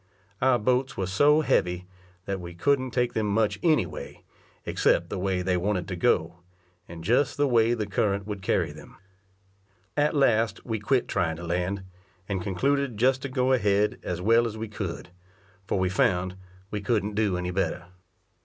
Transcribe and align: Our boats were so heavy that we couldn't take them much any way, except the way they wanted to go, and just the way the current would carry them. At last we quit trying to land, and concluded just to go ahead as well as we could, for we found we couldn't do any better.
Our 0.41 0.57
boats 0.57 0.97
were 0.97 1.05
so 1.05 1.41
heavy 1.41 1.87
that 2.25 2.39
we 2.41 2.55
couldn't 2.55 2.89
take 2.89 3.13
them 3.13 3.27
much 3.27 3.59
any 3.61 3.85
way, 3.85 4.23
except 4.65 5.09
the 5.11 5.19
way 5.19 5.43
they 5.43 5.55
wanted 5.57 5.87
to 5.89 5.95
go, 5.95 6.37
and 6.87 7.03
just 7.03 7.37
the 7.37 7.47
way 7.47 7.75
the 7.75 7.85
current 7.85 8.25
would 8.25 8.41
carry 8.41 8.71
them. 8.71 8.97
At 9.95 10.15
last 10.15 10.65
we 10.65 10.79
quit 10.79 11.07
trying 11.07 11.35
to 11.35 11.43
land, 11.43 11.83
and 12.27 12.41
concluded 12.41 12.97
just 12.97 13.21
to 13.21 13.29
go 13.29 13.53
ahead 13.53 13.99
as 14.01 14.19
well 14.23 14.47
as 14.47 14.57
we 14.57 14.67
could, 14.67 15.09
for 15.67 15.77
we 15.77 15.87
found 15.87 16.35
we 16.71 16.81
couldn't 16.81 17.13
do 17.13 17.37
any 17.37 17.51
better. 17.51 17.85